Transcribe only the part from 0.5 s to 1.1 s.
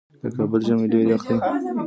ژمی ډیر